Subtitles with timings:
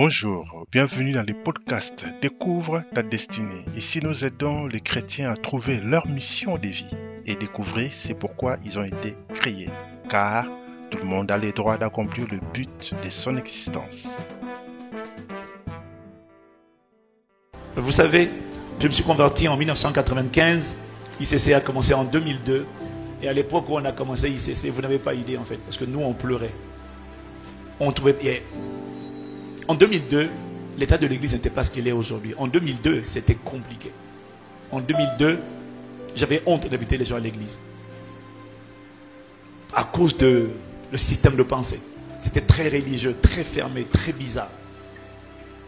[0.00, 3.64] Bonjour, bienvenue dans le podcast Découvre ta destinée.
[3.74, 8.58] Ici, nous aidons les chrétiens à trouver leur mission de vie et découvrir c'est pourquoi
[8.64, 9.70] ils ont été créés.
[10.08, 10.44] Car
[10.92, 14.22] tout le monde a le droit d'accomplir le but de son existence.
[17.74, 18.30] Vous savez,
[18.78, 20.76] je me suis converti en 1995.
[21.20, 22.66] ICC a commencé en 2002.
[23.20, 25.76] Et à l'époque où on a commencé ICC, vous n'avez pas idée en fait, parce
[25.76, 26.54] que nous on pleurait.
[27.80, 28.44] On trouvait.
[29.68, 30.30] En 2002,
[30.78, 32.34] l'état de l'église n'était pas ce qu'il est aujourd'hui.
[32.38, 33.92] En 2002, c'était compliqué.
[34.72, 35.38] En 2002,
[36.16, 37.58] j'avais honte d'inviter les gens à l'église.
[39.74, 40.48] À cause de
[40.90, 41.80] le système de pensée.
[42.18, 44.50] C'était très religieux, très fermé, très bizarre.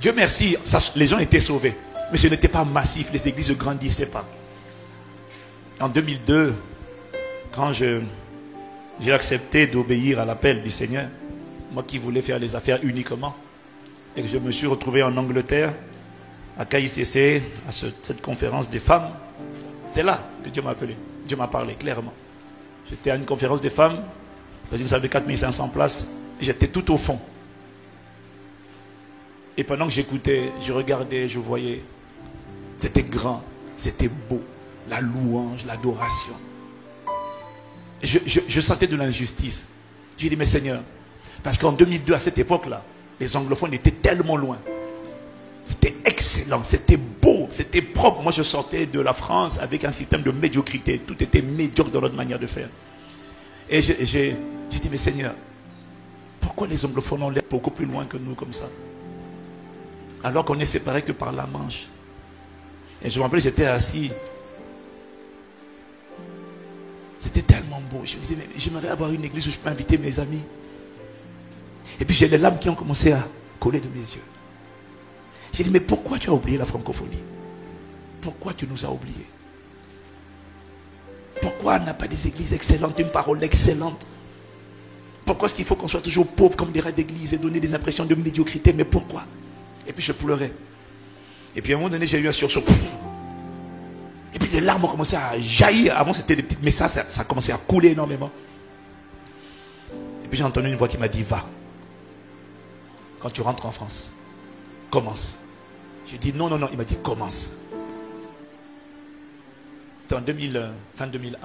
[0.00, 0.56] Dieu merci,
[0.96, 1.74] les gens étaient sauvés.
[2.10, 4.28] Mais ce n'était pas massif, les églises ne grandissaient pas.
[5.80, 6.52] En 2002,
[7.52, 8.02] quand j'ai
[9.12, 11.06] accepté d'obéir à l'appel du Seigneur,
[11.72, 13.36] moi qui voulais faire les affaires uniquement,
[14.16, 15.72] et que je me suis retrouvé en Angleterre,
[16.58, 19.10] à KICC, à cette conférence des femmes.
[19.90, 20.96] C'est là que Dieu m'a appelé.
[21.26, 22.12] Dieu m'a parlé clairement.
[22.88, 24.02] J'étais à une conférence des femmes,
[24.70, 26.06] dans une salle de 4500 places,
[26.40, 27.18] et j'étais tout au fond.
[29.56, 31.82] Et pendant que j'écoutais, je regardais, je voyais,
[32.76, 33.42] c'était grand,
[33.76, 34.42] c'était beau,
[34.88, 36.34] la louange, l'adoration.
[38.02, 39.66] Je, je, sentais de l'injustice.
[40.18, 40.82] J'ai dit, mais Seigneur,
[41.42, 42.84] parce qu'en 2002, à cette époque-là,
[43.20, 44.58] les anglophones étaient tellement loin.
[45.64, 48.22] C'était excellent, c'était beau, c'était propre.
[48.22, 50.98] Moi, je sortais de la France avec un système de médiocrité.
[50.98, 52.68] Tout était médiocre dans notre manière de faire.
[53.70, 54.36] Et j'ai
[54.70, 55.34] dit, mais Seigneur,
[56.40, 58.68] pourquoi les anglophones ont l'air beaucoup plus loin que nous comme ça?
[60.22, 61.86] Alors qu'on est séparés que par la Manche.
[63.02, 64.10] Et je me rappelle, j'étais assis.
[67.18, 68.02] C'était tellement beau.
[68.04, 70.42] Je me disais, mais j'aimerais avoir une église où je peux inviter mes amis.
[72.00, 73.26] Et puis j'ai les larmes qui ont commencé à
[73.60, 74.22] coller de mes yeux.
[75.52, 77.22] J'ai dit, mais pourquoi tu as oublié la francophonie?
[78.20, 79.26] Pourquoi tu nous as oubliés?
[81.40, 84.04] Pourquoi on n'a pas des églises excellentes, une parole excellente?
[85.24, 87.74] Pourquoi est-ce qu'il faut qu'on soit toujours pauvre comme des rats d'église et donner des
[87.74, 88.72] impressions de médiocrité?
[88.72, 89.24] Mais pourquoi?
[89.86, 90.52] Et puis je pleurais.
[91.54, 92.64] Et puis à un moment donné, j'ai eu un sursaut.
[94.34, 95.96] Et puis les larmes ont commencé à jaillir.
[95.96, 98.30] Avant, c'était des petites, mais ça, ça, ça a commencé à couler énormément.
[100.24, 101.44] Et puis j'ai entendu une voix qui m'a dit, va
[103.24, 104.12] quand tu rentres en France.
[104.90, 105.38] Commence.
[106.04, 106.68] J'ai dit non, non, non.
[106.70, 107.54] Il m'a dit commence.
[110.02, 111.38] C'était en 2000, euh, fin 2001.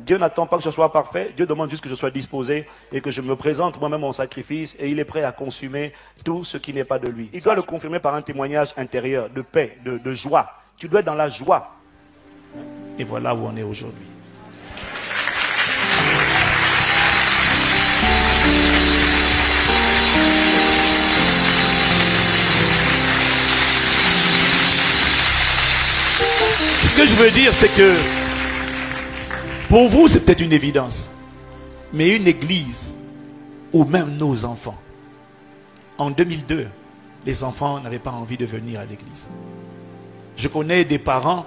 [0.00, 1.32] Dieu n'attend pas que je sois parfait.
[1.34, 4.76] Dieu demande juste que je sois disposé et que je me présente moi-même en sacrifice
[4.78, 7.30] et il est prêt à consumer tout ce qui n'est pas de lui.
[7.32, 10.50] Il doit le confirmer par un témoignage intérieur de paix, de, de joie.
[10.76, 11.76] Tu dois être dans la joie.
[12.98, 14.04] Et voilà où on est aujourd'hui.
[27.00, 27.96] Que je veux dire, c'est que
[29.70, 31.08] pour vous, c'est peut-être une évidence.
[31.94, 32.92] Mais une église,
[33.72, 34.78] ou même nos enfants,
[35.96, 36.68] en 2002,
[37.24, 39.28] les enfants n'avaient pas envie de venir à l'église.
[40.36, 41.46] Je connais des parents,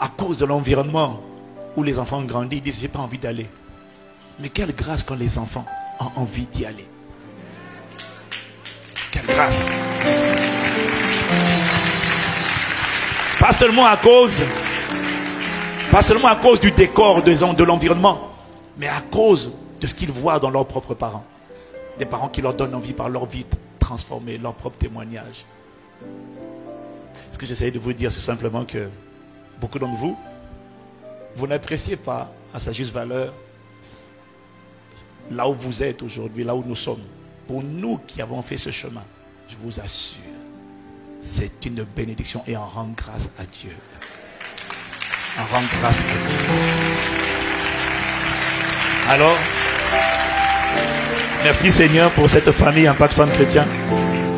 [0.00, 1.20] à cause de l'environnement
[1.76, 3.46] où les enfants grandissent, ils disent, j'ai pas envie d'aller.
[4.40, 5.66] Mais quelle grâce quand les enfants
[6.00, 6.88] ont envie d'y aller.
[9.12, 9.64] Quelle grâce.
[13.44, 14.42] Pas seulement à cause,
[15.90, 18.30] pas seulement à cause du décor de l'environnement,
[18.78, 21.26] mais à cause de ce qu'ils voient dans leurs propres parents.
[21.98, 23.44] Des parents qui leur donnent envie par leur vie
[23.78, 25.44] transformer, leur propre témoignage.
[27.32, 28.88] Ce que j'essaie de vous dire, c'est simplement que
[29.60, 30.16] beaucoup d'entre vous,
[31.36, 33.34] vous n'appréciez pas à sa juste valeur
[35.30, 37.04] là où vous êtes aujourd'hui, là où nous sommes.
[37.46, 39.04] Pour nous qui avons fait ce chemin,
[39.48, 40.22] je vous assure,
[41.24, 43.74] c'est une bénédiction et on rend grâce à Dieu.
[45.38, 46.38] On rend grâce à Dieu.
[49.08, 49.36] Alors,
[51.42, 53.66] merci Seigneur pour cette famille Impact Centre Chrétien.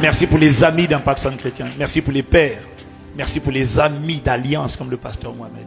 [0.00, 1.66] Merci pour les amis d'Impact Centre Chrétien.
[1.78, 2.62] Merci pour les pères.
[3.16, 5.66] Merci pour les amis d'alliance comme le pasteur Mohamed.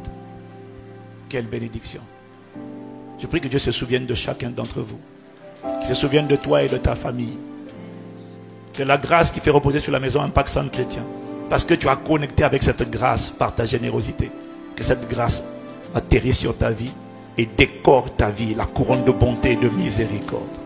[1.27, 2.01] Quelle bénédiction.
[3.19, 4.99] Je prie que Dieu se souvienne de chacun d'entre vous.
[5.79, 7.37] Qu'il se souvienne de toi et de ta famille.
[8.73, 11.03] C'est la grâce qui fait reposer sur la maison Impact Centre Chrétien.
[11.49, 14.31] Parce que tu as connecté avec cette grâce par ta générosité.
[14.75, 15.43] Que cette grâce
[15.93, 16.93] atterrit sur ta vie
[17.37, 20.57] et décore ta vie, la couronne de bonté et de miséricorde.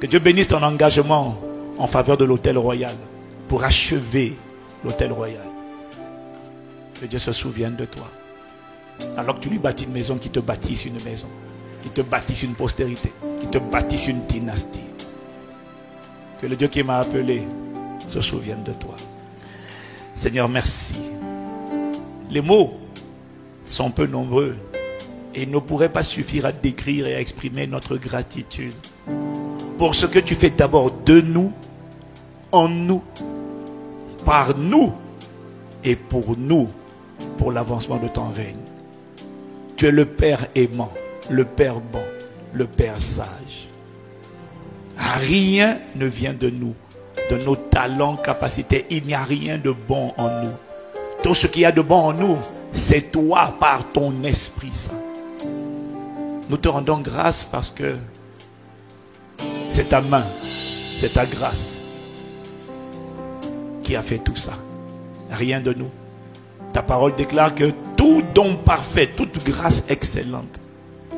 [0.00, 1.36] Que Dieu bénisse ton engagement
[1.78, 2.94] en faveur de l'hôtel royal
[3.48, 4.36] pour achever
[4.84, 5.46] l'hôtel royal.
[7.00, 8.08] Que Dieu se souvienne de toi.
[9.16, 11.28] Alors que tu lui bâtis une maison qui te bâtisse une maison,
[11.82, 14.83] qui te bâtisse une postérité, qui te bâtisse une dynastie.
[16.40, 17.42] Que le Dieu qui m'a appelé
[18.06, 18.94] se souvienne de toi.
[20.14, 21.00] Seigneur, merci.
[22.30, 22.74] Les mots
[23.64, 24.56] sont peu nombreux
[25.34, 28.74] et ne pourraient pas suffire à décrire et à exprimer notre gratitude
[29.78, 31.52] pour ce que tu fais d'abord de nous,
[32.52, 33.02] en nous,
[34.24, 34.92] par nous
[35.82, 36.68] et pour nous,
[37.36, 38.56] pour l'avancement de ton règne.
[39.76, 40.92] Tu es le Père aimant,
[41.28, 42.04] le Père bon,
[42.52, 43.68] le Père sage.
[44.96, 46.74] Rien ne vient de nous,
[47.30, 48.86] de nos talents, capacités.
[48.90, 50.52] Il n'y a rien de bon en nous.
[51.22, 52.38] Tout ce qu'il y a de bon en nous,
[52.72, 54.92] c'est toi par ton Esprit Saint.
[56.50, 57.96] Nous te rendons grâce parce que
[59.70, 60.24] c'est ta main,
[60.98, 61.78] c'est ta grâce
[63.82, 64.52] qui a fait tout ça.
[65.30, 65.90] Rien de nous.
[66.72, 70.60] Ta parole déclare que tout don parfait, toute grâce excellente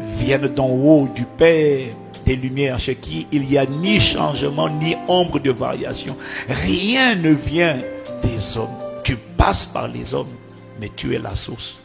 [0.00, 1.92] viennent d'en haut du Père
[2.26, 6.16] des Lumières, chez qui il n'y a ni changement, ni ombre de variation.
[6.48, 7.78] Rien ne vient
[8.22, 8.76] des hommes.
[9.04, 10.34] Tu passes par les hommes,
[10.80, 11.76] mais tu es la source,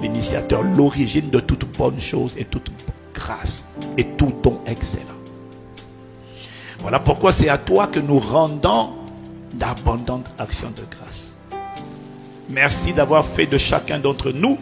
[0.00, 2.72] l'initiateur, l'origine de toute bonne chose et toute
[3.14, 3.64] grâce
[3.98, 5.04] et tout don excellent.
[6.78, 8.90] Voilà pourquoi c'est à toi que nous rendons
[9.52, 11.34] d'abondantes actions de grâce.
[12.48, 14.58] Merci d'avoir fait de chacun d'entre nous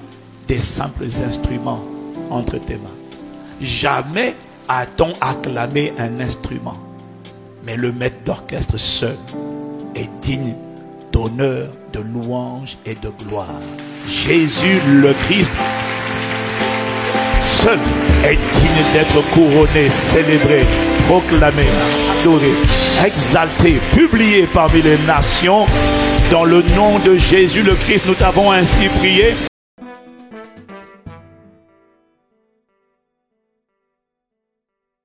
[0.49, 1.85] des simples instruments
[2.29, 2.99] entre tes mains.
[3.61, 4.35] Jamais
[4.69, 6.77] a-t-on acclamé un instrument,
[7.65, 9.17] mais le maître d'orchestre seul
[9.95, 10.55] est digne
[11.13, 13.47] d'honneur, de louange et de gloire.
[14.07, 15.53] Jésus le Christ
[17.63, 17.79] seul
[18.25, 20.65] est digne d'être couronné, célébré,
[21.09, 21.65] proclamé,
[22.21, 22.53] adoré,
[23.05, 25.67] exalté, publié parmi les nations.
[26.31, 29.48] Dans le nom de Jésus le Christ, nous t'avons ainsi prié.